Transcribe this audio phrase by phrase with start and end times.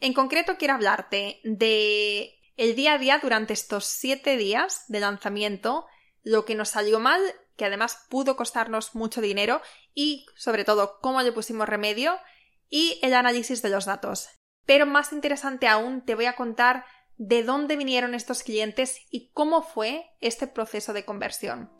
[0.00, 5.86] En concreto quiero hablarte de el día a día durante estos siete días de lanzamiento,
[6.22, 7.20] lo que nos salió mal,
[7.56, 9.60] que además pudo costarnos mucho dinero
[9.94, 12.18] y sobre todo cómo le pusimos remedio
[12.70, 14.28] y el análisis de los datos.
[14.64, 16.86] Pero más interesante aún, te voy a contar
[17.16, 21.79] de dónde vinieron estos clientes y cómo fue este proceso de conversión.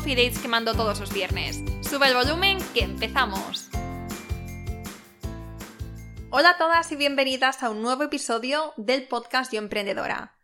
[0.01, 1.61] coffee dates que mando todos los viernes.
[1.87, 3.69] Sube el volumen que empezamos.
[6.31, 10.39] Hola a todas y bienvenidas a un nuevo episodio del podcast Yo Emprendedora.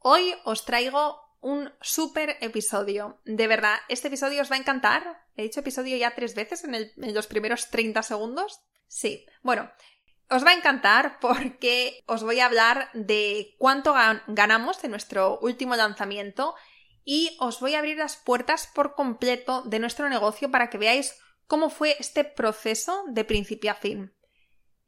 [0.00, 3.20] Hoy os traigo un súper episodio.
[3.24, 5.24] De verdad, este episodio os va a encantar.
[5.36, 8.58] He dicho episodio ya tres veces en, en, los primeros 30 segundos.
[8.88, 9.70] Sí, bueno,
[10.30, 13.94] os va a encantar porque os voy a hablar de cuánto
[14.26, 16.56] ganamos en nuestro último lanzamiento
[17.08, 21.16] y os voy a abrir las puertas por completo de nuestro negocio para que veáis
[21.46, 24.12] cómo fue este proceso de principio a fin.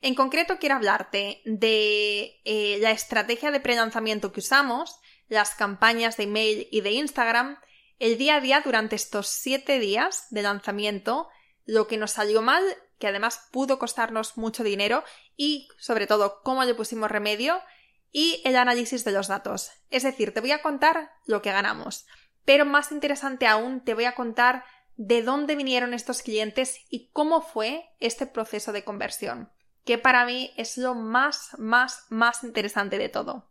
[0.01, 6.25] En concreto quiero hablarte de eh, la estrategia de pre-lanzamiento que usamos, las campañas de
[6.25, 7.61] email y de Instagram,
[8.01, 11.29] el día a día durante estos siete días de lanzamiento,
[11.67, 12.65] lo que nos salió mal,
[12.99, 15.05] que además pudo costarnos mucho dinero
[15.37, 17.61] y sobre todo cómo le pusimos remedio
[18.13, 19.71] y el análisis de los datos.
[19.91, 22.07] Es decir, te voy a contar lo que ganamos,
[22.45, 24.65] pero más interesante aún, te voy a contar
[24.97, 29.51] de dónde vinieron estos clientes y cómo fue este proceso de conversión,
[29.85, 33.49] que para mí es lo más, más, más interesante de todo.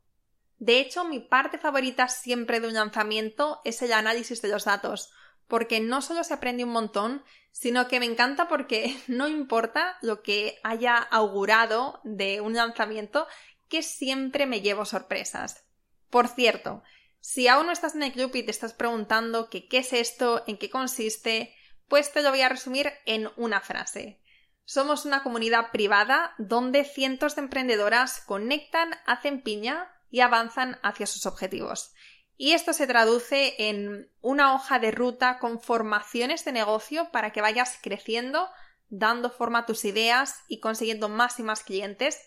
[0.60, 5.12] De hecho, mi parte favorita siempre de un lanzamiento es el análisis de los datos,
[5.48, 10.22] porque no solo se aprende un montón, sino que me encanta porque no importa lo
[10.22, 13.28] que haya augurado de un lanzamiento,
[13.70, 15.66] que siempre me llevo sorpresas.
[16.10, 16.84] Por cierto,
[17.20, 20.58] si aún no estás en el club y te estás preguntando qué es esto, en
[20.58, 21.56] qué consiste,
[21.88, 24.22] pues te lo voy a resumir en una frase.
[24.66, 31.26] Somos una comunidad privada donde cientos de emprendedoras conectan, hacen piña y avanzan hacia sus
[31.26, 31.94] objetivos.
[32.36, 37.42] Y esto se traduce en una hoja de ruta con formaciones de negocio para que
[37.42, 38.50] vayas creciendo,
[38.90, 42.20] dando forma a tus ideas y consiguiendo más y más clientes.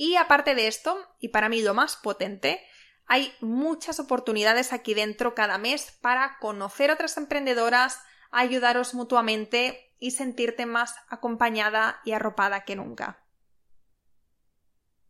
[0.00, 2.64] Y aparte de esto, y para mí lo más potente,
[3.06, 8.00] hay muchas oportunidades aquí dentro cada mes para conocer otras emprendedoras,
[8.30, 13.26] ayudaros mutuamente y sentirte más acompañada y arropada que nunca.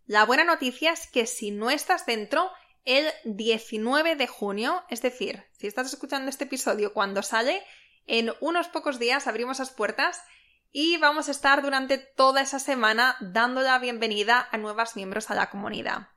[0.07, 2.51] La buena noticia es que si no estás dentro,
[2.87, 7.63] el 19 de junio, es decir, si estás escuchando este episodio cuando sale,
[8.07, 10.23] en unos pocos días abrimos las puertas
[10.71, 15.35] y vamos a estar durante toda esa semana dando la bienvenida a nuevos miembros a
[15.35, 16.09] la comunidad.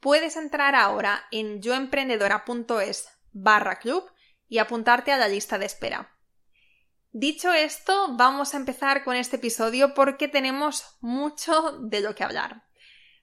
[0.00, 4.10] Puedes entrar ahora en yoemprendedora.es barra club
[4.48, 6.14] y apuntarte a la lista de espera.
[7.10, 12.64] Dicho esto, vamos a empezar con este episodio porque tenemos mucho de lo que hablar.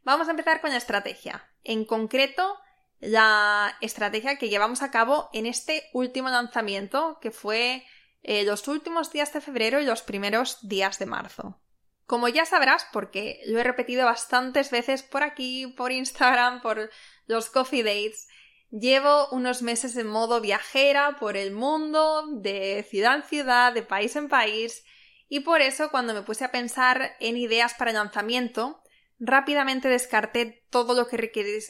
[0.03, 1.49] Vamos a empezar con la estrategia.
[1.63, 2.57] En concreto,
[2.99, 7.85] la estrategia que llevamos a cabo en este último lanzamiento, que fue
[8.27, 11.61] eh, los últimos días de febrero y los primeros días de marzo.
[12.07, 16.89] Como ya sabrás, porque lo he repetido bastantes veces por aquí, por Instagram, por
[17.27, 18.27] los coffee dates,
[18.71, 24.15] llevo unos meses en modo viajera por el mundo, de ciudad en ciudad, de país
[24.15, 24.83] en país,
[25.29, 28.81] y por eso cuando me puse a pensar en ideas para el lanzamiento,
[29.19, 31.17] rápidamente descarté todo lo que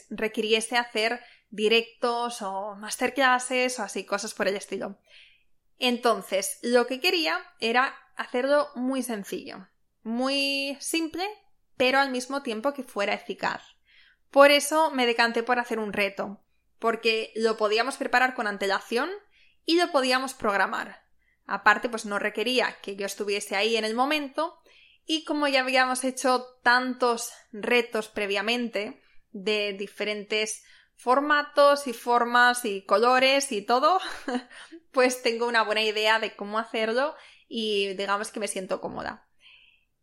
[0.08, 1.20] requiriese hacer
[1.50, 4.98] directos o masterclasses o así, cosas por el estilo.
[5.78, 9.68] Entonces, lo que quería era hacerlo muy sencillo,
[10.02, 11.26] muy simple,
[11.76, 13.62] pero al mismo tiempo que fuera eficaz.
[14.30, 16.42] Por eso me decanté por hacer un reto,
[16.78, 19.10] porque lo podíamos preparar con antelación
[19.64, 21.04] y lo podíamos programar.
[21.46, 24.58] Aparte, pues no requería que yo estuviese ahí en el momento
[25.04, 29.00] y como ya habíamos hecho tantos retos previamente
[29.30, 30.64] de diferentes
[30.96, 34.00] formatos y formas y colores y todo,
[34.90, 37.14] pues tengo una buena idea de cómo hacerlo
[37.48, 39.28] y digamos que me siento cómoda.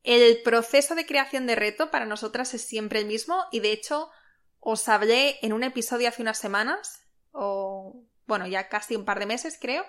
[0.04, 4.10] El proceso de creación de reto para nosotras es siempre el mismo y de hecho
[4.60, 7.02] os hablé en un episodio hace unas semanas
[7.32, 9.86] o bueno, ya casi un par de meses creo,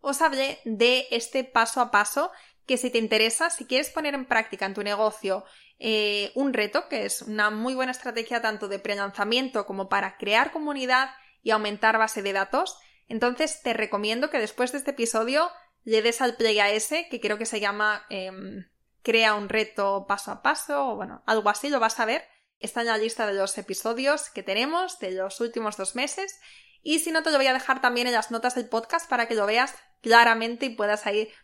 [0.00, 2.30] os hablé de este paso a paso
[2.66, 5.44] que si te interesa, si quieres poner en práctica en tu negocio
[5.78, 10.52] eh, un reto, que es una muy buena estrategia tanto de pre-lanzamiento como para crear
[10.52, 11.10] comunidad
[11.42, 12.78] y aumentar base de datos,
[13.08, 15.50] entonces te recomiendo que después de este episodio
[15.84, 18.66] le des al play a ese, que creo que se llama em,
[19.02, 22.24] Crea un reto paso a paso, o bueno, algo así, lo vas a ver.
[22.58, 26.38] Está en la lista de los episodios que tenemos de los últimos dos meses.
[26.82, 29.26] Y si no, te lo voy a dejar también en las notas del podcast para
[29.28, 31.02] que lo veas claramente y puedas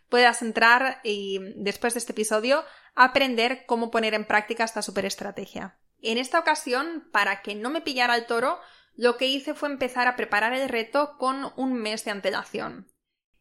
[0.09, 2.63] puedas entrar y después de este episodio
[2.95, 5.77] aprender cómo poner en práctica esta super estrategia.
[6.01, 8.59] En esta ocasión, para que no me pillara el toro,
[8.95, 12.87] lo que hice fue empezar a preparar el reto con un mes de antelación.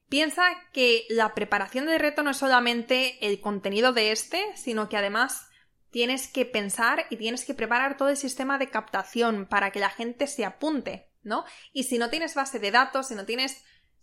[0.09, 4.97] Piensa que la preparación del reto no es solamente el contenido de este, sino que
[4.97, 5.49] además
[5.93, 9.91] tienes que pensar y tienes que preparar todo el sistema de captación para que la
[9.91, 11.45] gente se apunte, ¿no?
[11.73, 13.63] Y si no tienes base de datos, si no tienes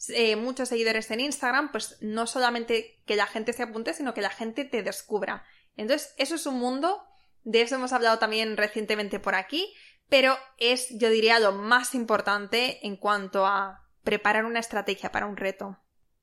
[0.10, 4.22] eh, muchos seguidores en Instagram, pues no solamente que la gente se apunte, sino que
[4.22, 5.44] la gente te descubra.
[5.76, 7.04] Entonces, eso es un mundo,
[7.44, 9.74] de eso hemos hablado también recientemente por aquí,
[10.10, 15.38] pero es, yo diría, lo más importante en cuanto a preparar una estrategia para un
[15.38, 15.80] reto.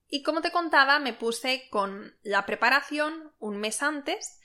[0.08, 4.38] Y como te contaba, me puse con la preparación un mes antes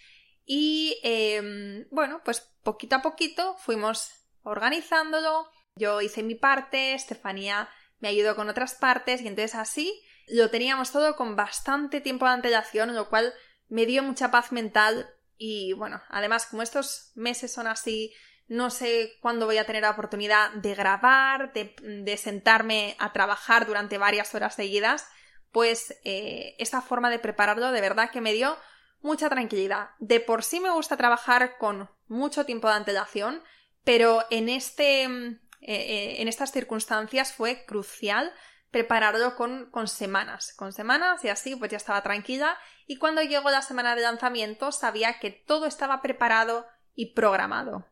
[0.46, 4.12] y, em, bueno, pues poquito a poquito fuimos
[4.44, 5.50] organizándolo.
[5.76, 10.92] Yo hice mi parte, Estefanía me ayudó con otras partes y entonces así lo teníamos
[10.92, 13.34] todo con bastante tiempo de antelación, lo cual
[13.68, 18.14] me dio mucha paz mental y bueno, además como estos meses son así,
[18.48, 23.98] no sé cuándo voy a tener la oportunidad de grabar, de, sentarme a trabajar durante
[23.98, 25.08] varias horas seguidas,
[25.52, 28.58] pues eh, esta forma de prepararlo de verdad que me dio
[29.02, 29.92] mucha tranquilidad.
[30.00, 33.44] De por sí me gusta trabajar con mucho tiempo de antelación,
[33.84, 38.34] pero en este eh, eh, en estas circunstancias fue crucial
[38.72, 42.58] prepararlo con, con, semanas, con semanas y así pues ya estaba tranquila
[42.88, 46.66] y cuando llegó la semana de lanzamiento sabía que todo estaba preparado
[46.96, 47.86] y programado.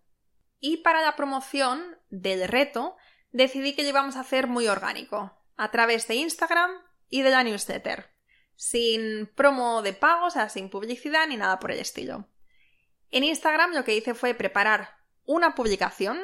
[0.60, 2.98] Y para la promoción del reto
[3.32, 6.72] decidí que lo íbamos a hacer muy orgánico, a través de Instagram
[7.10, 8.10] y de la newsletter,
[8.60, 12.28] sin promo de pago, o sea, sin publicidad ni nada por el estilo.
[13.10, 16.20] En Instagram lo que hice fue preparar una publicación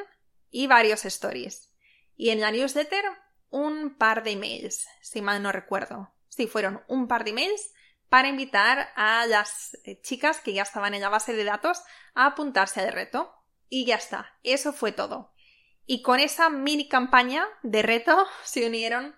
[0.50, 1.72] y varios stories.
[2.14, 3.06] Y en la newsletter
[3.48, 6.12] un par de emails, si mal no recuerdo.
[6.28, 7.72] Sí, fueron un par de emails
[8.10, 11.80] para invitar a las eh, chicas que ya estaban en la base de datos
[12.14, 13.32] a apuntarse al reto.
[13.70, 15.32] Y ya está, eso fue todo.
[15.86, 19.16] Y con esa mini campaña de reto se unieron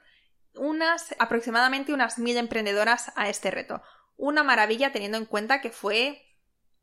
[0.58, 3.82] unas aproximadamente unas mil emprendedoras a este reto.
[4.16, 6.22] Una maravilla teniendo en cuenta que fue,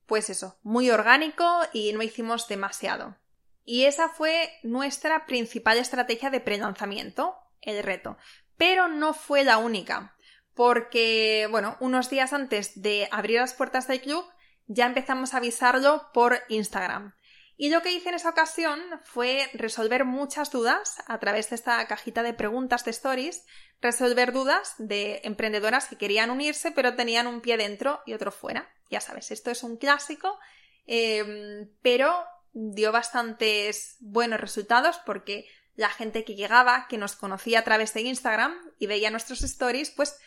[0.06, 3.18] pues eso, muy orgánico y no hicimos demasiado.
[3.63, 8.18] Y esa fue nuestra principal estrategia de pre-lanzamiento, el reto.
[8.57, 10.16] Pero no fue la única,
[10.54, 14.24] porque, bueno, unos días antes de abrir las puertas del club,
[14.68, 17.16] ya empezamos a avisarlo por Instagram.
[17.57, 21.86] Y lo que hice en esa ocasión fue resolver muchas dudas a través de esta
[21.88, 23.46] cajita de preguntas de stories,
[23.81, 28.69] resolver dudas de emprendedoras que querían unirse pero tenían un pie dentro y otro fuera.
[28.90, 30.38] Ya sabes, esto es un clásico,
[30.86, 37.63] eh, pero dio bastantes buenos resultados porque la gente que llegaba, que nos conocía a
[37.63, 40.18] través de Instagram y veía nuestros stories, pues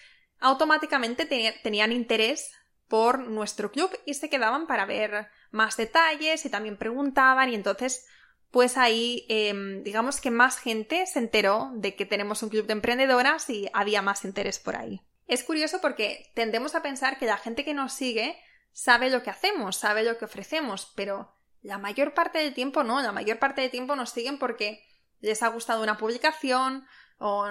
[0.41, 1.27] automáticamente
[1.63, 2.53] tenían interés
[2.87, 8.07] por nuestro club y se quedaban para ver más detalles y también preguntaban y entonces
[8.51, 12.73] pues ahí em, digamos que más gente se enteró de que tenemos un club de
[12.73, 15.03] emprendedoras y había más interés por ahí.
[15.27, 18.39] Es curioso porque tendemos a pensar que la gente que nos sigue
[18.73, 23.03] sabe lo que hacemos, sabe lo que ofrecemos, pero la mayor parte del tiempo no,
[23.03, 24.83] la mayor parte del tiempo nos siguen porque
[25.21, 26.87] les ha gustado una publicación
[27.19, 27.47] o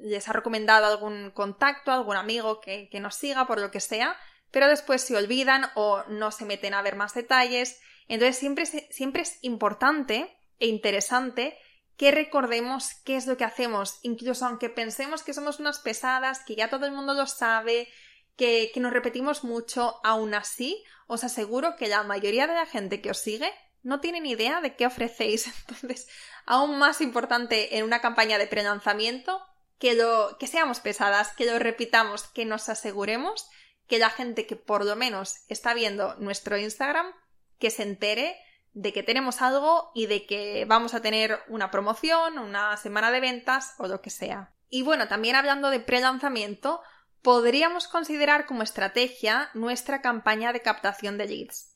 [0.00, 4.16] les ha recomendado algún contacto, algún amigo que, nos siga por lo que sea,
[4.50, 7.80] pero después se olvidan o no se meten a ver más detalles.
[8.08, 11.58] Entonces siempre, siempre es importante e interesante
[11.96, 16.54] que recordemos qué es lo que hacemos, incluso aunque pensemos que somos unas pesadas, que
[16.54, 17.88] ya todo el mundo lo sabe,
[18.36, 23.10] que, nos repetimos mucho, aún así, os aseguro que la mayoría de la gente que
[23.10, 23.52] os sigue
[23.82, 25.48] no tiene ni idea de qué ofrecéis.
[25.68, 26.08] Entonces,
[26.46, 29.42] aún más importante en una campaña de prelanzamiento,
[29.80, 33.48] que, lo, que seamos pesadas, que lo repitamos, que nos aseguremos
[33.88, 37.12] que la gente que por lo menos está viendo nuestro Instagram,
[37.58, 38.36] que se entere
[38.72, 43.20] de que tenemos algo y de que vamos a tener una promoción, una semana de
[43.20, 44.54] ventas o lo que sea.
[44.68, 46.82] Y bueno, también hablando de prelanzamiento,
[47.22, 51.74] podríamos considerar como estrategia nuestra campaña de captación de leads,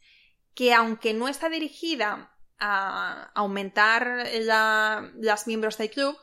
[0.55, 6.17] que aunque no está dirigida a aumentar las miembros del club,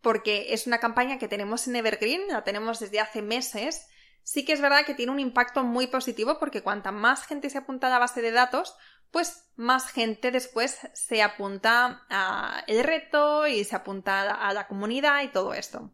[0.00, 3.86] porque es una campaña que tenemos en Evergreen, la tenemos desde hace meses,
[4.26, 7.58] sí que es verdad que tiene un impacto muy positivo porque cuanta más gente se
[7.58, 8.74] apunta a la base de datos,
[9.12, 15.28] pues más gente después se apunta al reto y se apunta a la comunidad y
[15.28, 15.92] todo esto.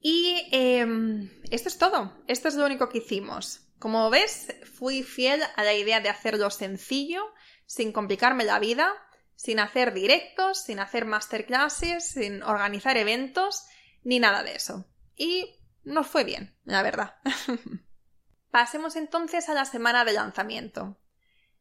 [0.00, 3.68] Y em, esto es todo, esto es lo único que hicimos.
[3.78, 7.22] Como ves, fui fiel a la idea de hacerlo sencillo,
[7.66, 8.92] sin complicarme la vida,
[9.36, 13.64] sin hacer directos, sin hacer masterclasses, sin organizar eventos,
[14.02, 14.86] ni nada de eso.
[15.16, 17.16] Y nos fue bien, la verdad.
[18.50, 20.98] Pasemos entonces a la semana de lanzamiento.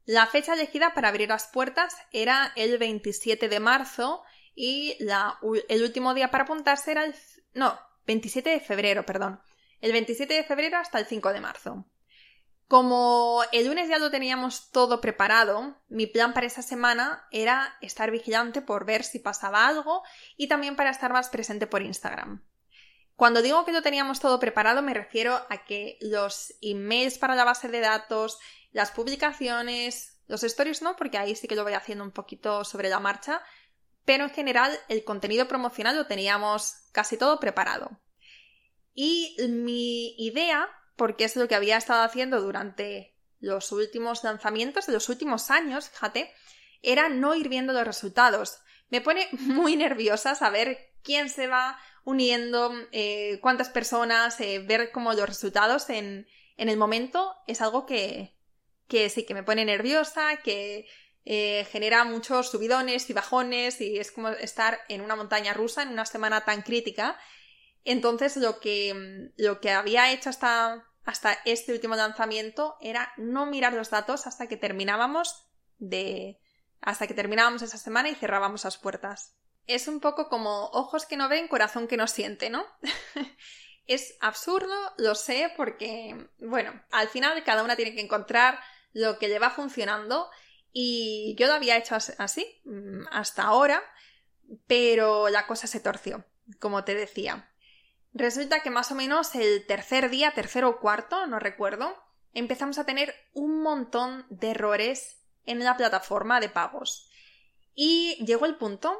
[0.05, 4.23] La fecha elegida para abrir las puertas era el 27 de marzo
[4.55, 7.13] y el último día para apuntarse era el...
[7.53, 9.41] No, 27 de febrero, perdón.
[9.81, 11.85] El 27 de febrero hasta el 5 de marzo.
[12.67, 18.09] Como el lunes ya lo teníamos todo preparado, mi plan para esa semana era estar
[18.09, 20.03] vigilante por ver si pasaba algo
[20.35, 22.46] y también para estar más presente por Instagram.
[23.17, 27.43] Cuando digo que lo teníamos todo preparado me refiero a que los emails para la
[27.43, 28.37] base de datos,
[28.71, 32.89] las publicaciones, los stories no, porque ahí sí que lo voy haciendo un poquito sobre
[32.89, 33.41] la marcha,
[34.05, 37.99] pero en general el contenido promocional lo teníamos casi todo preparado.
[38.93, 44.93] Y mi idea porque es lo que había estado haciendo durante los últimos lanzamientos de
[44.93, 46.31] los últimos años, fíjate,
[46.83, 48.59] era no ir viendo los resultados.
[48.89, 55.11] Me pone muy nerviosa saber quién se va uniendo, eh, cuántas personas, eh, ver como
[55.11, 58.33] los resultados en, en, el momento es algo que,
[58.87, 60.87] que sí, que me pone nerviosa, que
[61.25, 65.89] eh, genera muchos subidones y bajones y es como estar en una montaña rusa en
[65.89, 67.19] una semana tan crítica
[67.83, 73.73] entonces lo que, lo que había hecho hasta, hasta este último lanzamiento era no mirar
[73.73, 76.39] los datos hasta que terminábamos de.
[76.81, 79.37] hasta que terminábamos esa semana y cerrábamos las puertas.
[79.67, 82.65] Es un poco como ojos que no ven, corazón que no siente, ¿no?
[83.87, 88.59] es absurdo, lo sé, porque, bueno, al final cada una tiene que encontrar
[88.93, 90.29] lo que le va funcionando
[90.71, 93.81] y yo lo había hecho así mm, hasta ahora,
[94.67, 96.25] pero la cosa se torció,
[96.59, 97.49] como te decía.
[98.13, 101.95] Resulta que más o menos el tercer día, tercero o cuarto, no recuerdo,
[102.33, 107.09] empezamos a tener un montón de errores en la plataforma de pagos.
[107.73, 108.97] Y llegó el punto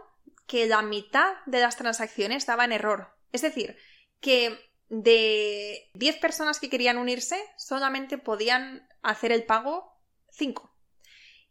[0.48, 3.16] que la mitad de las transacciones daban error.
[3.32, 3.78] Es decir,
[4.20, 4.58] que
[4.90, 10.02] de 10 personas que querían unirse, solamente podían hacer el pago
[10.32, 10.74] 5.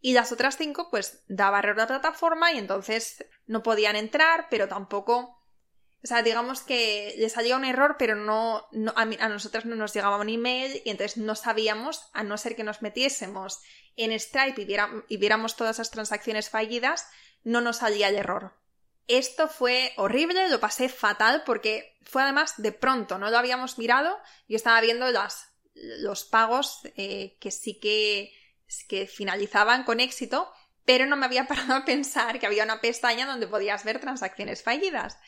[0.00, 4.68] Y las otras 5, pues daba error la plataforma y entonces no podían entrar, pero
[4.68, 5.36] tampoco
[6.04, 9.92] o sea, digamos que le salía un error, pero no, a, a, nosotros no nos
[9.92, 13.60] llegaba un email y entonces no sabíamos, a no ser que nos metiésemos
[13.96, 14.68] en Stripe y,
[15.08, 17.08] y viéramos todas esas transacciones fallidas,
[17.42, 18.54] no nos salía el error.
[19.08, 24.16] Esto fue horrible, lo pasé fatal porque fue además de pronto, no lo habíamos mirado,
[24.48, 28.32] yo estaba viendo las, los pagos eh, que sí que,
[28.88, 30.50] que finalizaban con éxito,
[30.84, 34.62] pero no me había parado a pensar que había una pestaña donde podías ver transacciones
[34.62, 35.18] fallidas.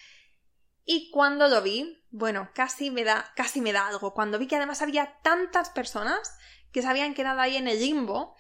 [0.85, 4.15] Y cuando lo vi, bueno, casi me da, casi me da algo.
[4.15, 6.39] Cuando vi que además había tantas personas
[6.73, 8.35] que se habían quedado ahí en el limbo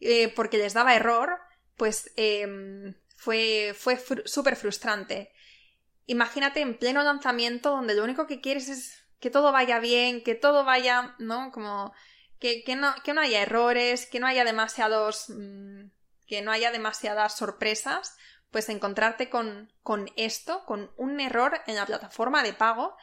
[0.00, 1.38] eh, porque les daba error,
[1.76, 5.32] pues em, fue, fue súper frustrante.
[6.06, 10.34] Imagínate en pleno lanzamiento donde lo único que quieres es que todo vaya bien, que
[10.34, 11.52] todo vaya, ¿no?
[11.52, 11.92] Como
[12.40, 15.26] que, no, que no haya errores, que no haya demasiados.
[15.28, 15.90] Mm,
[16.26, 18.16] que no haya demasiadas sorpresas
[18.50, 22.94] pues encontrarte con, con esto, con un error en la plataforma de pago,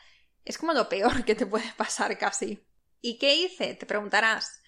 [0.46, 2.64] es como lo peor que te puede pasar casi.
[3.02, 3.74] ¿Y qué hice?
[3.74, 4.62] Te preguntarás.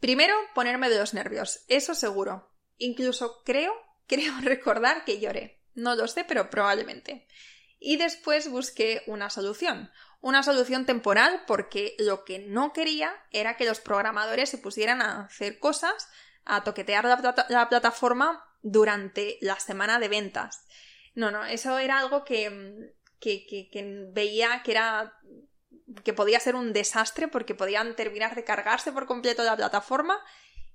[0.00, 2.50] Primero, ponerme de los nervios, eso seguro.
[2.78, 3.74] Incluso creo,
[4.06, 5.60] creo recordar que lloré.
[5.74, 7.26] No lo sé, pero probablemente.
[7.78, 9.90] Y después busqué una solución.
[10.20, 15.24] Una solución temporal porque lo que no quería era que los programadores se pusieran a
[15.24, 16.08] hacer cosas,
[16.44, 20.64] a toquetear la, la plataforma durante la semana de ventas.
[21.14, 25.18] No, no, eso era algo que, que, veía que era
[26.04, 30.18] que podía ser un desastre porque podían terminar de cargarse por completo la plataforma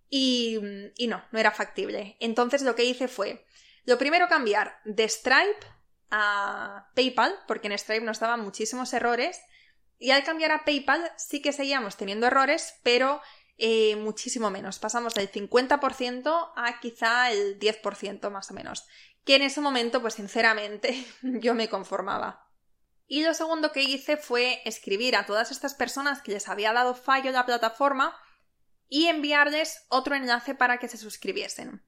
[0.09, 0.59] y,
[0.95, 2.17] y, no, no era factible.
[2.19, 3.45] Entonces lo que hice fue,
[3.85, 5.65] lo primero cambiar de Stripe
[6.09, 9.39] a PayPal, porque en Stripe nos daban muchísimos errores,
[9.99, 13.21] y al cambiar a PayPal sí que seguíamos teniendo errores, pero
[13.57, 14.77] eh, muchísimo menos.
[14.79, 18.85] Pasamos del 50% a quizá el 10% más o menos.
[19.23, 22.47] Que en ese momento, pues sinceramente, yo me conformaba.
[23.07, 26.93] Y lo segundo que hice fue escribir a todas estas personas que les había dado
[26.93, 28.15] fallo la plataforma
[28.89, 31.83] y enviarles otro enlace para que se suscribiesen.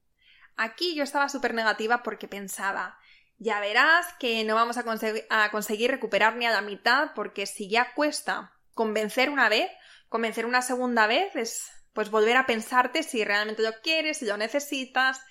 [0.55, 2.99] Aquí yo estaba súper negativa porque pensaba,
[3.37, 7.93] ya verás que no vamos a, conseguir recuperar ni a la mitad porque si ya
[7.93, 9.71] cuesta convencer una vez,
[10.09, 14.37] convencer una segunda vez es pues volver a pensarte si realmente lo quieres, si lo
[14.37, 15.21] necesitas.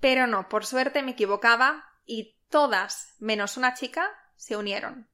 [0.00, 5.08] Pero no, por suerte me equivocaba y todas, menos una chica, se unieron.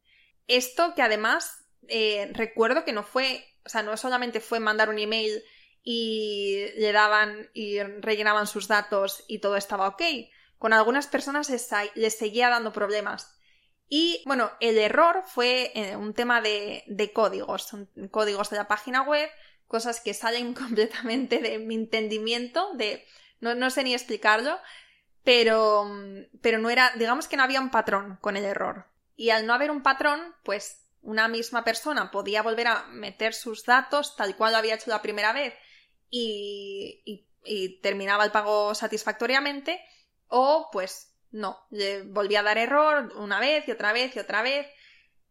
[0.49, 4.99] Esto que además eh, recuerdo que no fue, o sea, no solamente fue mandar un
[4.99, 5.43] email
[5.83, 10.03] y le daban y rellenaban sus datos y todo estaba ok.
[10.59, 11.51] Con algunas personas
[11.95, 13.37] les seguía dando problemas.
[13.89, 17.69] Y bueno, el error fue eh, un tema de, de códigos,
[18.11, 19.29] códigos de la página web,
[19.67, 23.05] cosas que salen completamente de mi entendimiento, de
[23.41, 24.59] no, no sé ni explicarlo,
[25.25, 25.91] pero,
[26.41, 28.87] pero no era, digamos que no había un patrón con el error.
[29.17, 33.65] Y al no haber un patrón, pues una misma persona podía volver a meter sus
[33.65, 35.55] datos tal cual lo había hecho la primera vez
[36.13, 39.83] y, y, terminaba el pago satisfactoriamente,
[40.29, 44.43] o pues no, le volvía a dar error una vez y otra vez y otra
[44.43, 44.69] vez.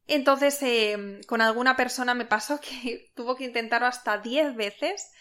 [0.07, 5.11] Entonces, eh, con alguna persona me pasó que tuvo que intentarlo hasta 10 veces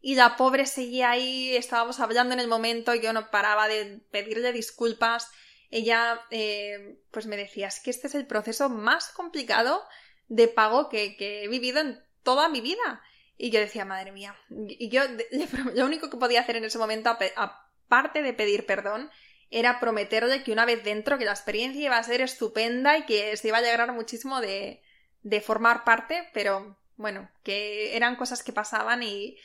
[0.00, 4.52] y la pobre seguía ahí, estábamos hablando en el momento, yo no paraba de pedirle
[4.52, 5.28] disculpas.
[5.70, 9.82] Ella, eh, pues me decía, es que este es el proceso más complicado
[10.28, 13.02] de pago que, que he vivido en toda mi vida.
[13.38, 14.36] Y yo decía, madre mía.
[14.50, 15.02] Y yo
[15.74, 19.10] lo único que podía hacer en ese momento, aparte de pedir perdón,
[19.50, 23.34] era prometerle que una vez dentro, que la experiencia iba a ser estupenda y que
[23.36, 24.82] se iba a alegrar muchísimo de,
[25.22, 29.38] de formar parte, pero bueno, que eran cosas que pasaban y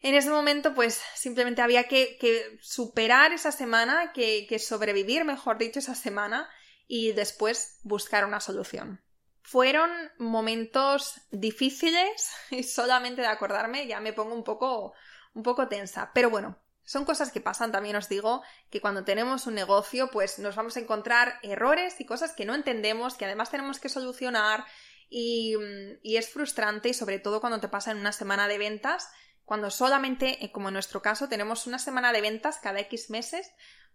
[0.00, 5.94] en ese momento pues simplemente había que, superar esa semana, que sobrevivir, mejor dicho, esa
[5.94, 6.50] semana
[6.88, 9.00] y después buscar una solución.
[9.46, 14.92] Fueron momentos difíciles y solamente de acordarme ya me pongo un poco,
[15.34, 16.10] un poco tensa.
[16.12, 20.40] Pero bueno, son cosas que pasan, también os digo, que cuando tenemos un negocio pues
[20.40, 24.64] nos vamos a encontrar errores y cosas que no entendemos, que además tenemos que solucionar
[25.08, 25.54] y,
[26.02, 29.08] y es frustrante y sobre todo cuando te pasa en una semana de ventas,
[29.44, 33.52] cuando solamente, eh, como en nuestro caso, tenemos una semana de ventas cada X meses,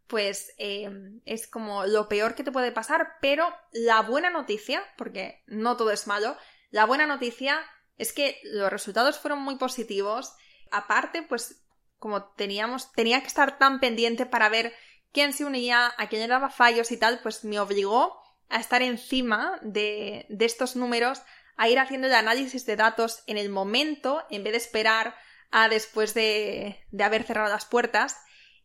[0.08, 5.44] pues em, es como lo peor que te puede pasar, pero la buena noticia, porque
[5.48, 6.38] no todo es malo,
[6.70, 7.62] la buena noticia
[7.98, 10.34] es que los resultados fueron muy positivos.
[10.72, 11.64] Aparte, pues
[12.00, 14.74] como teníamos, tenía que estar tan pendiente para ver
[15.12, 18.82] quién se unía, a quién le daba fallos y tal, pues me obligó a estar
[18.82, 21.22] encima de, de estos números,
[21.58, 25.16] a ir haciendo el análisis de datos en el momento, en vez de esperar
[25.52, 28.18] a después de, de haber cerrado las puertas.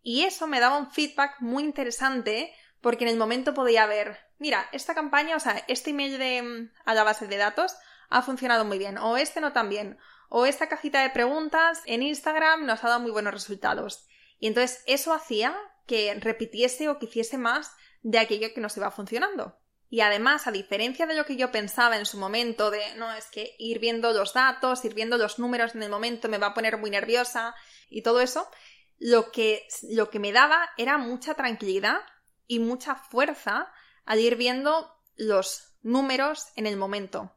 [0.08, 4.68] Y eso me daba un feedback muy interesante porque en el momento podía ver, mira,
[4.70, 7.74] esta campaña, o sea, este email de, mm, a la base de datos
[8.08, 12.04] ha funcionado muy bien, o este no tan bien, o esta cajita de preguntas en
[12.04, 14.06] Instagram nos ha dado muy buenos resultados.
[14.38, 15.56] Y entonces eso hacía
[15.88, 19.58] que repitiese o que hiciese más de aquello que nos iba funcionando.
[19.88, 23.26] Y además, a diferencia de lo que yo pensaba en su momento, de no, es
[23.26, 26.54] que ir viendo los datos, ir viendo los números en el momento me va a
[26.54, 27.56] poner muy nerviosa
[27.88, 28.48] y todo eso,
[28.98, 32.00] lo que, lo que me daba era mucha tranquilidad
[32.46, 33.72] y mucha fuerza
[34.04, 37.32] al ir viendo los números en el momento.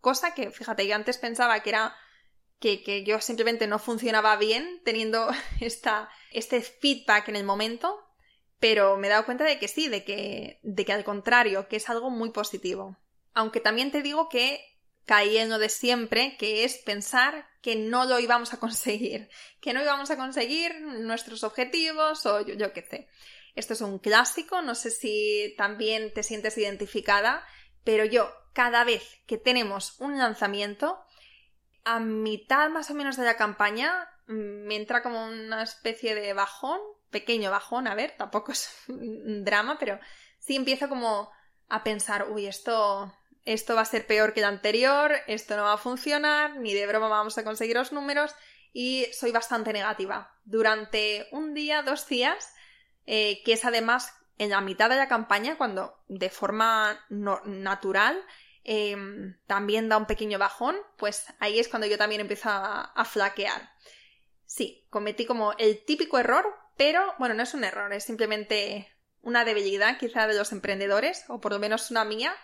[0.00, 1.94] Cosa que, fíjate, yo antes pensaba que era
[2.58, 5.28] que, que yo simplemente no funcionaba bien teniendo
[5.60, 8.00] esta, este feedback en el momento,
[8.58, 11.76] pero me he dado cuenta de que sí, de que, de que al contrario, que
[11.76, 12.96] es algo muy positivo.
[13.32, 14.64] Aunque también te digo que
[15.04, 19.30] caí en lo de siempre, que es pensar que no lo íbamos a conseguir,
[19.62, 23.08] que no íbamos a conseguir nuestros objetivos o yo, qué sé.
[23.54, 27.42] Esto es un clásico, no sé si también te sientes identificada,
[27.82, 31.02] pero yo cada vez que tenemos un lanzamiento,
[31.84, 36.34] a mitad más o menos de la campaña mm, me entra como una especie de
[36.34, 39.98] bajón, pequeño bajón, a ver, tampoco es un drama, pero
[40.38, 41.30] sí empiezo como
[41.70, 43.10] a pensar, uy, esto
[43.44, 46.86] esto va a ser peor que el anterior, esto no va a funcionar, ni de
[46.86, 48.34] broma vamos a conseguir los números
[48.72, 50.34] y soy bastante negativa.
[50.44, 52.54] Durante un día, dos días,
[53.06, 58.20] eh, que es además en la mitad de la campaña, cuando de forma natural
[58.64, 63.04] em, también da un pequeño bajón, pues ahí es cuando yo también empiezo a, a
[63.04, 63.70] flaquear.
[64.46, 68.90] Sí, cometí como el típico error, pero bueno, no es un error, es simplemente
[69.22, 72.34] una debilidad quizá de los emprendedores, o por lo menos una mía,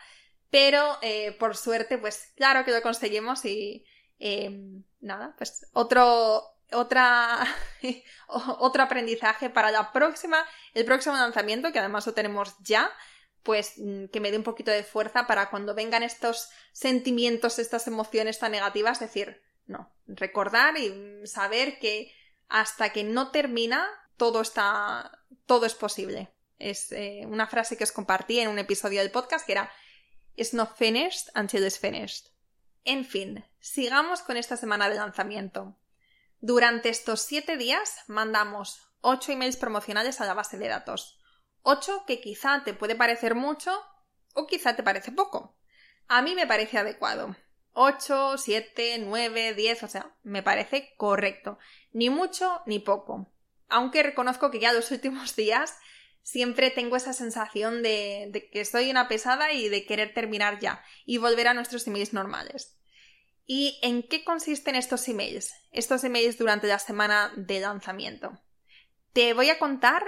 [0.50, 3.84] pero eh, por suerte, pues claro que lo conseguimos y
[4.18, 6.42] em, nada, pues otro,
[8.28, 12.90] otro aprendizaje para la próxima, el próximo lanzamiento, que además lo tenemos ya,
[13.42, 17.86] pues mm, que me dé un poquito de fuerza para cuando vengan estos sentimientos, estas
[17.86, 22.12] emociones tan negativas, decir, no, recordar y saber que
[22.48, 26.28] hasta que no termina, todo está, todo es posible.
[26.58, 29.72] Es eh, una frase que os compartí en un episodio del podcast que era
[30.40, 32.29] It's not finished until it's finished.
[32.87, 35.76] En fin, sigamos con esta semana de lanzamiento.
[36.40, 41.20] Durante estos siete días mandamos 8 emails promocionales a la base de datos.
[41.61, 43.70] 8 que quizá te puede parecer mucho
[44.33, 45.59] o quizá te parece poco.
[46.09, 47.37] A mí me parece adecuado.
[47.74, 51.59] 8, 7, 9, 10, o sea, me parece correcto.
[51.92, 53.31] Ni mucho ni poco.
[53.68, 55.76] Aunque reconozco que ya los últimos días
[56.22, 60.83] siempre tengo esa sensación de, de que soy una pesada y de querer terminar ya
[61.04, 62.76] y volver a nuestros emails normales.
[63.46, 65.52] ¿Y en qué consisten estos emails?
[65.72, 68.40] Estos emails durante la semana de lanzamiento.
[69.12, 70.04] Te voy a contar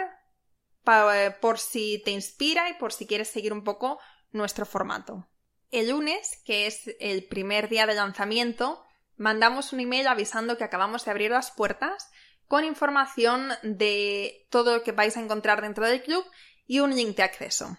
[1.40, 3.98] por si te inspira y por si quieres seguir un poco
[4.30, 5.28] nuestro formato.
[5.70, 8.84] El lunes, que es el primer día de lanzamiento,
[9.16, 12.10] mandamos un email avisando que acabamos de abrir las puertas
[12.52, 16.22] con información de todo lo que vais a encontrar dentro del club
[16.66, 17.78] y un link de acceso.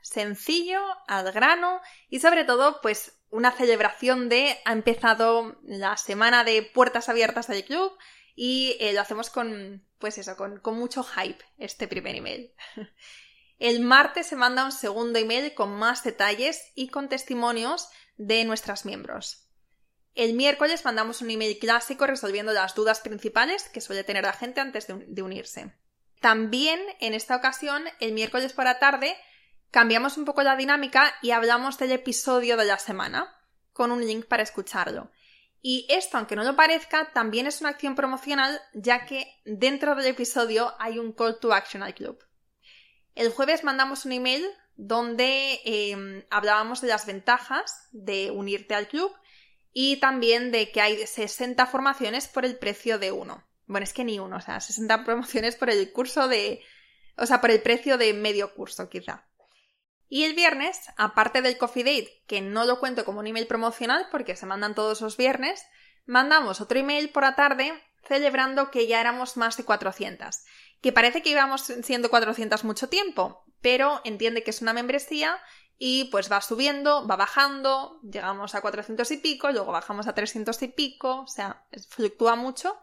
[0.00, 6.62] Sencillo, al grano y sobre todo, pues una celebración de ha empezado la semana de
[6.62, 7.92] puertas abiertas del club
[8.34, 12.54] y eh, lo hacemos con, pues eso, con, con mucho hype este primer email.
[13.58, 18.86] El martes se manda un segundo email con más detalles y con testimonios de nuestras
[18.86, 19.50] miembros.
[20.14, 24.60] El miércoles mandamos un email clásico resolviendo las dudas principales que suele tener la gente
[24.60, 25.74] antes de, unirse.
[26.20, 29.16] También en esta ocasión, el miércoles por la tarde,
[29.72, 33.36] cambiamos un poco la dinámica y hablamos del episodio de la semana,
[33.72, 35.10] con un link para escucharlo.
[35.60, 40.06] Y esto, aunque no lo parezca, también es una acción promocional, ya que dentro del
[40.06, 42.22] episodio hay un call to action al club.
[43.16, 44.46] El jueves mandamos un email
[44.76, 49.12] donde em, hablábamos de las ventajas de unirte al club
[49.74, 53.44] y también de que hay 60 formaciones por el precio de uno.
[53.66, 56.62] Bueno, es que ni uno, o sea, 60 promociones por el curso de...
[57.16, 59.26] o sea, por el precio de medio curso quizá.
[60.08, 64.06] Y el viernes, aparte del coffee date, que no lo cuento como un email promocional
[64.12, 65.66] porque se mandan todos los viernes,
[66.06, 67.72] mandamos otro email por la tarde
[68.06, 70.44] celebrando que ya éramos más de 400.
[70.82, 75.40] Que parece que íbamos siendo 400 mucho tiempo, pero entiende que es una membresía
[75.78, 80.62] y pues va subiendo, va bajando, llegamos a 400 y pico, luego bajamos a 300
[80.62, 82.76] y pico, o sea, fluctúa mucho,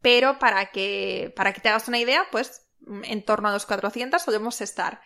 [0.00, 2.68] pero para que, para que te hagas una idea, pues
[3.04, 5.00] en torno a los 400 solemos estar.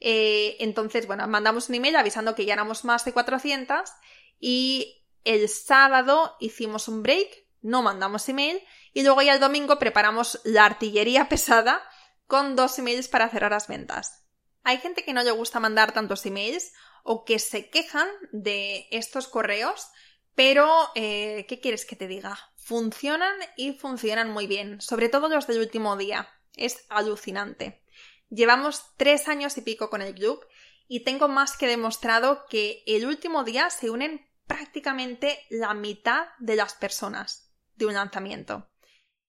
[0.00, 3.90] Eh, entonces, bueno, mandamos un email avisando que ya éramos más de 400
[4.38, 8.60] y el sábado hicimos un break, no mandamos email
[8.92, 11.82] y luego ya el domingo preparamos la artillería pesada
[12.26, 14.25] con dos emails para cerrar las ventas.
[14.66, 16.72] Hay gente que no le gusta mandar tantos emails
[17.04, 19.86] o que se quejan de estos correos,
[20.34, 22.36] pero eh, ¿qué quieres que te diga?
[22.56, 26.28] Funcionan y funcionan muy bien, sobre todo los del último día.
[26.56, 27.84] Es alucinante.
[28.28, 30.44] Llevamos tres años y pico con el club
[30.88, 36.56] y tengo más que demostrado que el último día se unen prácticamente la mitad de
[36.56, 38.68] las personas de un lanzamiento.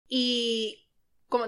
[0.07, 0.93] Y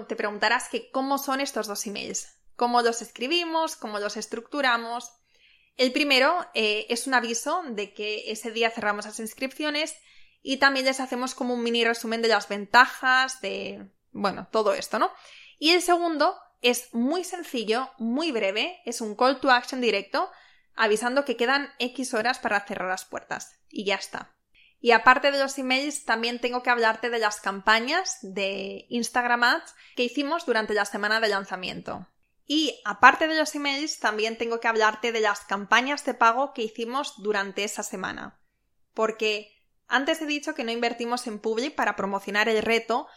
[0.09, 5.13] te preguntarás que cómo son estos dos emails, cómo los escribimos, cómo los estructuramos.
[5.77, 9.95] El primero eh, es un aviso de que ese día cerramos las inscripciones
[10.41, 14.99] y también les hacemos como un mini resumen de las ventajas, de, bueno, todo esto,
[14.99, 15.11] ¿no?
[15.59, 20.29] Y el segundo es muy sencillo, muy breve, es un call to action directo,
[20.75, 23.59] avisando que quedan X horas para cerrar las puertas.
[23.69, 24.33] Y ya está.
[24.79, 29.75] Y aparte de los emails, también tengo que hablarte de las campañas de Instagram Ads
[29.95, 32.07] que hicimos durante la semana de lanzamiento.
[32.47, 36.63] Y aparte de los emails, también tengo que hablarte de las campañas de pago que
[36.63, 38.39] hicimos durante esa semana.
[38.93, 39.53] Porque
[39.87, 43.07] antes he dicho que no invertimos en Publi para promocionar el reto,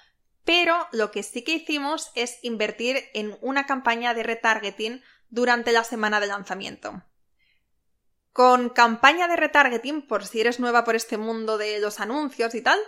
[0.45, 5.85] pero lo que sí que hicimos es invertir en una campaña de retargeting durante la
[5.85, 7.05] semana de lanzamiento.
[8.33, 12.63] Con campaña de retargeting, por si eres nueva por este mundo de los anuncios y
[12.63, 12.79] tal,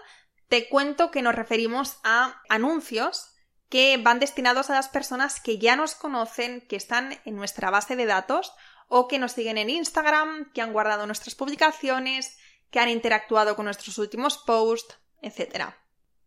[0.48, 3.31] te cuento que nos referimos a anuncios
[3.72, 7.96] que van destinados a las personas que ya nos conocen, que están en nuestra base
[7.96, 8.52] de datos
[8.86, 12.36] o que nos siguen en Instagram, que han guardado nuestras publicaciones,
[12.70, 15.70] que han interactuado con nuestros últimos posts, etc.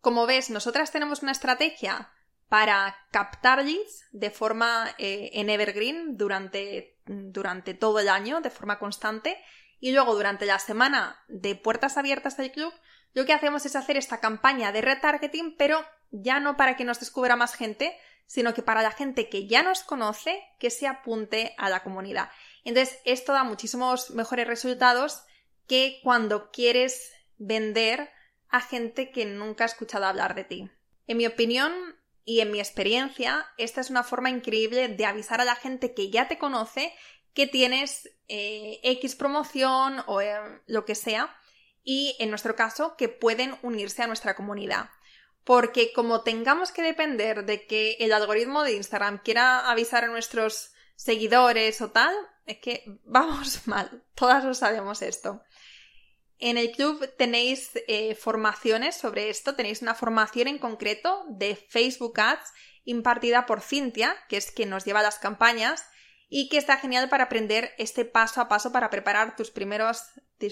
[0.02, 2.10] Como ves, nosotras tenemos una estrategia
[2.50, 8.80] para captar leads de forma eh, en evergreen durante, durante todo el año, de forma
[8.80, 9.38] constante,
[9.80, 12.74] y luego durante la semana de puertas abiertas del club,
[13.14, 15.86] lo que hacemos es hacer esta campaña de retargeting, pero
[16.22, 17.98] ya no para que nos descubra más gente,
[18.28, 22.30] sino que para la gente que ya nos conoce, que se apunte a la comunidad.
[22.64, 25.24] Entonces, esto da muchísimos mejores resultados
[25.68, 28.10] que cuando quieres vender
[28.50, 30.70] a gente que nunca ha escuchado hablar de ti.
[31.08, 31.74] En mi opinión
[32.24, 36.10] y en mi experiencia, esta es una forma increíble de avisar a la gente que
[36.10, 36.94] ya te conoce
[37.36, 41.36] que tienes eh, X promoción o eh, lo que sea
[41.84, 44.90] y en nuestro caso que pueden unirse a nuestra comunidad.
[45.46, 50.74] Porque como tengamos que depender de que el algoritmo de Instagram quiera avisar a nuestros
[50.96, 52.14] seguidores o tal,
[52.46, 55.42] es que vamos mal, todas lo sabemos esto.
[56.38, 62.20] En el club tenéis eh, formaciones sobre esto, tenéis una formación en concreto de Facebook
[62.20, 62.52] Ads
[62.84, 65.86] impartida por Cintia, que es quien nos lleva las campañas,
[66.28, 70.04] y que está genial para aprender este paso a paso para preparar tus primeros,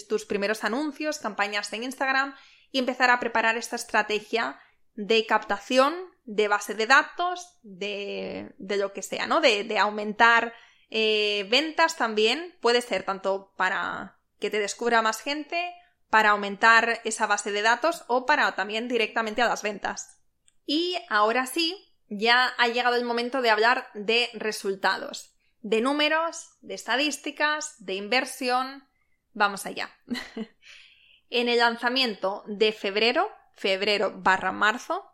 [0.08, 2.36] tus primeros anuncios, campañas en Instagram
[2.72, 4.60] y empezar a preparar esta estrategia
[4.96, 9.42] de captación de base de datos, de, lo que sea, ¿no?
[9.42, 10.54] De, aumentar
[10.90, 12.56] eh, ventas también.
[12.62, 15.74] Puede ser tanto para que te descubra más gente,
[16.10, 20.22] para aumentar esa base de datos o para también directamente a las ventas.
[20.66, 21.76] Y ahora sí,
[22.08, 28.88] ya ha llegado el momento de hablar de resultados, de números, de estadísticas, de inversión.
[29.34, 29.90] Vamos allá.
[31.30, 35.06] en el lanzamiento de febrero febrero barra marzo,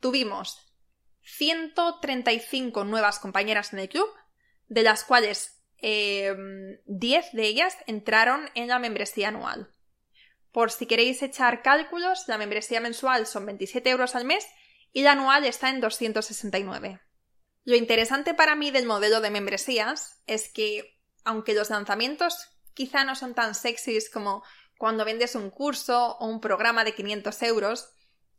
[0.00, 0.72] tuvimos
[1.22, 4.08] 135 nuevas compañeras en el club,
[4.68, 9.70] de las cuales 10 em, de ellas entraron en la membresía anual.
[10.52, 14.46] Por si queréis echar cálculos, la membresía mensual son 27 euros al mes
[14.92, 17.00] y la anual está en 269.
[17.64, 23.16] Lo interesante para mí del modelo de membresías es que, aunque los lanzamientos quizá no
[23.16, 24.44] son tan sexys como
[24.78, 27.88] cuando vendes un curso o un programa de 500 euros,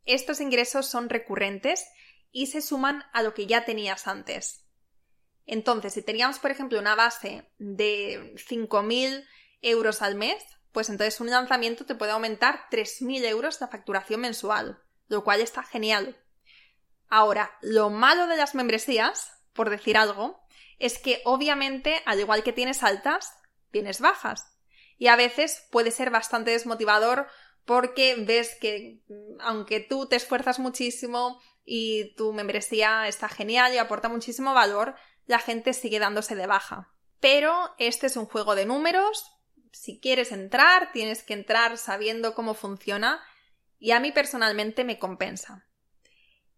[0.05, 1.85] estos ingresos son recurrentes
[2.31, 4.63] y se suman a lo que ya tenías antes.
[5.45, 9.25] Entonces, si teníamos, por ejemplo, una base de 5.000
[9.61, 14.81] euros al mes, pues entonces un lanzamiento te puede aumentar 3.000 euros la facturación mensual,
[15.07, 16.21] lo cual está genial.
[17.09, 20.39] Ahora, lo malo de las membresías, por decir algo,
[20.77, 23.33] es que obviamente, al igual que tienes altas,
[23.71, 24.56] tienes bajas
[24.97, 27.27] y a veces puede ser bastante desmotivador
[27.65, 33.77] porque ves que mm, aunque tú te esfuerzas muchísimo y tu membresía está genial y
[33.77, 36.93] aporta muchísimo valor, la gente sigue dándose de baja.
[37.19, 39.25] Pero este es un juego de números.
[39.73, 43.21] Si quieres entrar, tienes que entrar sabiendo cómo funciona
[43.79, 45.67] y a mí personalmente me compensa.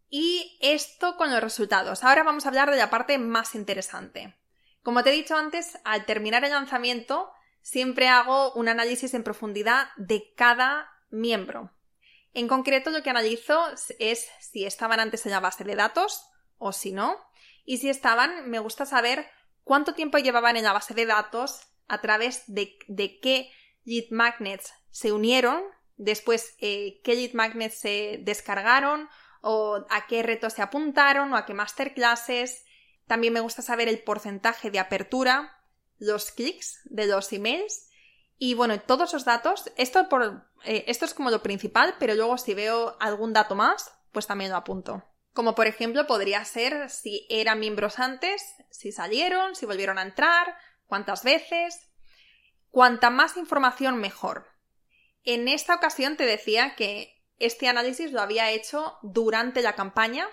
[0.10, 2.04] Y esto con los resultados.
[2.04, 4.36] Ahora vamos a hablar de la parte más interesante.
[4.84, 9.90] Como te he dicho antes, al terminar el lanzamiento, siempre hago un análisis en profundidad
[9.98, 11.72] de cada miembro.
[12.34, 13.60] En concreto, lo que analizo
[13.98, 16.24] es si estaban antes en la base de datos
[16.58, 17.18] o si no.
[17.66, 19.28] Y si estaban, me gusta saber
[19.64, 22.78] cuánto tiempo llevaban en la base de datos, a través de,
[23.22, 23.52] qué
[23.84, 25.64] lead magnets se unieron,
[25.98, 29.10] después eh, qué lead magnets se descargaron
[29.42, 32.64] o a qué retos se apuntaron o a qué masterclasses.
[33.08, 35.59] También me gusta saber el porcentaje de apertura
[36.00, 37.90] los clics de los emails.
[38.38, 42.38] Y bueno, todos esos datos, esto, por, eh, esto es como lo principal, pero luego
[42.38, 45.04] si veo algún dato más, pues también lo apunto.
[45.34, 50.58] Como por ejemplo podría ser si eran miembros antes, si salieron, si volvieron a entrar,
[50.88, 51.92] cuántas veces.
[52.72, 54.48] Cuanta más información mejor.
[55.24, 60.28] En esta ocasión te decía que este análisis lo había hecho durante la campaña,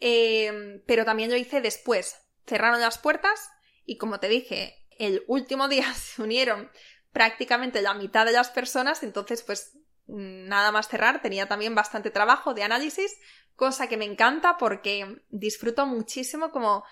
[0.00, 2.16] eh, pero también lo hice después.
[2.46, 3.50] Cerraron las puertas
[3.84, 6.70] y como te dije, el último día se unieron
[7.12, 12.54] prácticamente la mitad de las personas, entonces pues nada más cerrar, tenía también bastante trabajo
[12.54, 13.16] de análisis,
[13.56, 16.84] cosa que me encanta porque disfruto muchísimo como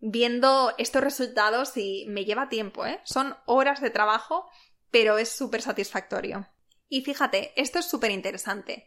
[0.00, 3.00] viendo estos resultados y me lleva tiempo, ¿eh?
[3.04, 4.48] Son horas de trabajo,
[4.90, 6.46] pero es súper satisfactorio.
[6.88, 8.86] Y fíjate, esto es súper interesante.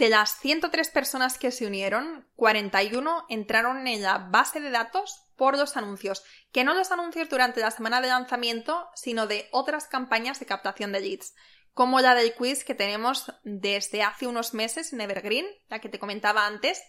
[0.00, 5.58] De las 103 personas que se unieron, 41 entraron en la base de datos por
[5.58, 10.40] los anuncios, que no los anuncios durante la semana de lanzamiento, sino de otras campañas
[10.40, 11.34] de captación de leads,
[11.74, 15.98] como la del quiz que tenemos desde hace unos meses en Evergreen, la que te
[15.98, 16.82] comentaba antes,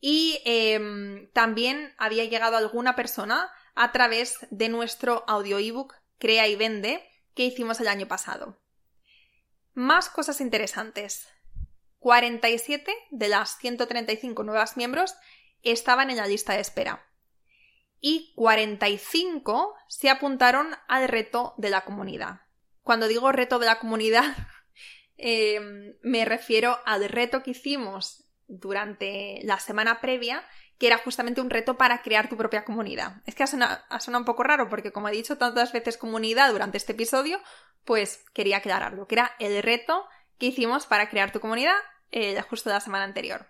[0.00, 6.56] y em, también había llegado alguna persona a través de nuestro audio ebook Crea y
[6.56, 8.58] Vende que hicimos el año pasado.
[9.72, 11.28] Más cosas interesantes.
[12.00, 15.14] 47 de las 135 nuevas miembros
[15.62, 17.06] estaban en la lista de espera.
[18.00, 22.40] Y 45 se apuntaron al reto de la comunidad.
[22.82, 24.24] Cuando digo reto de la comunidad,
[25.16, 30.44] em, me refiero al reto que hicimos durante la semana previa,
[30.78, 33.20] que era justamente un reto para crear tu propia comunidad.
[33.26, 33.78] Es que ha sonado,
[34.18, 37.38] un poco raro porque como he dicho tantas veces comunidad durante este episodio,
[37.84, 40.06] pues quería aclararlo, que era el reto
[40.40, 41.76] que hicimos para crear tu comunidad
[42.10, 43.46] eh, justo la semana anterior.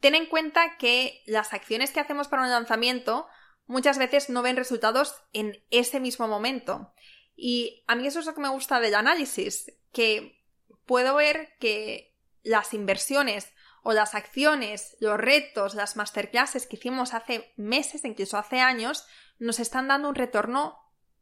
[0.00, 3.26] Ten en cuenta que las acciones que hacemos para un lanzamiento
[3.66, 6.92] muchas veces no ven resultados en ese mismo momento.
[7.34, 10.44] Y a mí eso es lo que me gusta del análisis, que
[10.84, 17.52] puedo ver que las inversiones o las acciones, los retos, las masterclasses que hicimos hace
[17.56, 19.06] meses, incluso hace años,
[19.38, 20.78] nos están dando un retorno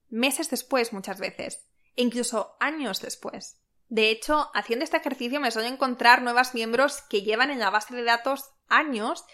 [0.09, 3.64] meses después muchas veces, e incluso años después.
[3.95, 7.95] De hecho, haciendo este ejercicio me suelo encontrar nuevos miembros que llevan en la base
[7.95, 9.25] de datos años,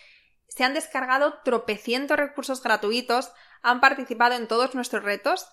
[0.49, 5.47] se han descargado tropecientos recursos gratuitos, han participado en todos nuestros retos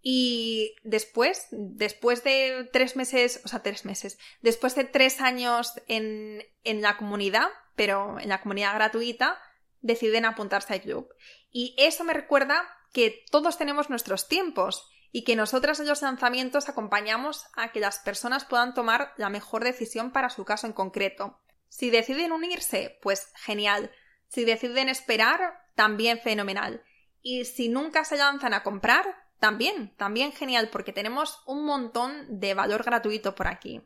[0.00, 6.42] y después, después de tres meses, o sea, tres meses, después de tres años en,
[6.64, 9.40] en la comunidad, pero en la comunidad gratuita,
[9.82, 11.08] deciden apuntarse al club.
[11.52, 16.70] Y eso me recuerda que todos tenemos nuestros tiempos y que nosotras en los lanzamientos
[16.70, 21.38] acompañamos a que las personas puedan tomar la mejor decisión para su caso en concreto.
[21.68, 23.92] Si deciden unirse, pues genial.
[24.28, 26.82] Si deciden esperar, también fenomenal.
[27.20, 29.04] Y si nunca se lanzan a comprar,
[29.38, 33.82] también, también genial, porque tenemos un montón de valor gratuito por aquí.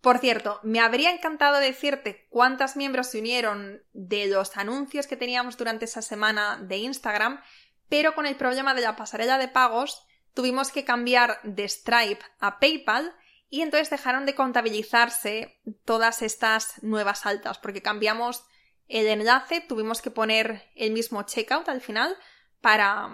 [0.00, 5.56] Por cierto, me habría encantado decirte cuántos miembros se unieron de los anuncios que teníamos
[5.56, 7.40] durante esa semana de Instagram,
[7.88, 10.04] pero con el problema de la pasarela de pagos
[10.34, 13.14] tuvimos que cambiar de Stripe a PayPal
[13.48, 18.44] y entonces dejaron de contabilizarse todas estas nuevas altas porque cambiamos
[18.88, 22.16] el enlace, tuvimos que poner el mismo checkout al final
[22.60, 23.10] para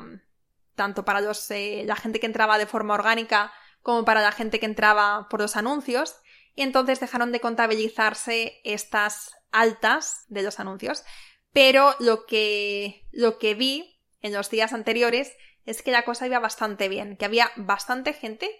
[0.74, 3.52] tanto para los, eh, la gente que entraba de forma orgánica
[3.82, 6.16] como para la gente que entraba por los anuncios
[6.54, 11.04] y entonces dejaron de contabilizarse estas altas de los anuncios.
[11.52, 15.36] Pero lo que, lo que vi en los días anteriores
[15.68, 18.50] es que la cosa iba bastante bien, que había bastante gente,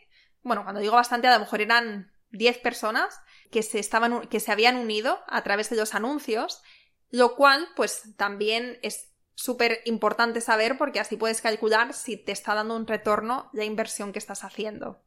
[0.42, 3.18] bueno, cuando digo bastante, a lo mejor eran 10 personas
[3.50, 6.62] que se, estaban, que se habían unido a través de los anuncios,
[7.10, 12.54] lo cual, pues también es súper importante saber porque así puedes calcular si te está
[12.54, 15.02] dando un retorno la inversión que estás haciendo.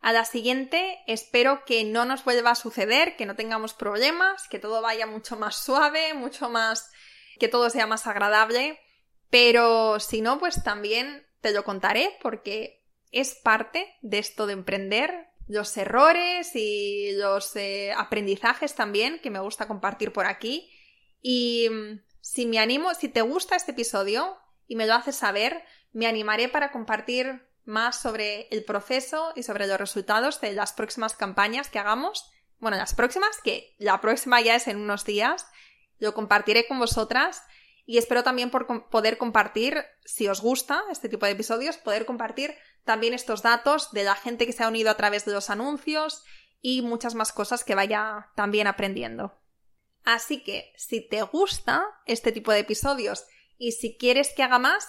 [0.00, 4.58] A la siguiente espero que no nos vuelva a suceder, que no tengamos problemas, que
[4.58, 6.90] todo vaya mucho más suave, mucho más
[7.38, 8.78] que todo sea más agradable,
[9.30, 15.28] pero si no, pues también te lo contaré porque es parte de esto de emprender,
[15.46, 20.68] los errores y los eh, aprendizajes también que me gusta compartir por aquí.
[21.22, 25.62] Y mm, si me animo, si te gusta este episodio y me lo haces saber,
[25.92, 31.14] me animaré para compartir más sobre el proceso y sobre los resultados de las próximas
[31.14, 32.28] campañas que hagamos.
[32.58, 35.46] Bueno, las próximas, que la próxima ya es en unos días,
[36.00, 37.40] lo compartiré con vosotras
[37.86, 42.54] y espero también por poder compartir, si os gusta este tipo de episodios, poder compartir
[42.84, 46.24] también estos datos de la gente que se ha unido a través de los anuncios
[46.60, 49.40] y muchas más cosas que vaya también aprendiendo.
[50.04, 54.88] Así que, si te gusta este tipo de episodios y si quieres que haga más,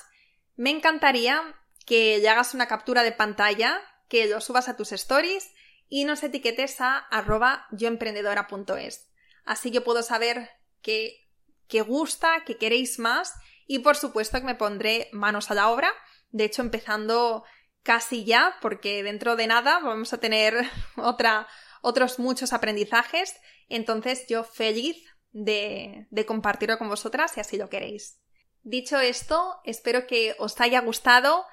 [0.55, 1.55] me encantaría
[1.85, 3.79] que le hagas una captura de pantalla,
[4.09, 5.51] que lo subas a tus stories
[5.87, 9.09] y nos etiquetes a arroba yoemprendedora.es.
[9.45, 10.49] Así yo puedo saber
[10.81, 11.26] que
[11.67, 13.33] que gusta, que queréis más
[13.67, 15.91] y por supuesto que me pondré manos a la obra.
[16.29, 17.43] De hecho, empezando
[17.83, 21.47] casi ya, porque dentro de nada vamos a tener otra,
[21.81, 23.35] otros muchos aprendizajes.
[23.69, 28.21] Entonces yo feliz de, de compartirlo con vosotras si así lo queréis.
[28.63, 31.45] Dicho esto, espero que os haya gustado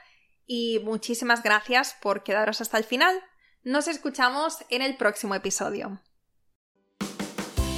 [0.46, 3.22] y muchísimas gracias por quedaros hasta el final.
[3.62, 6.00] Nos escuchamos en el próximo episodio.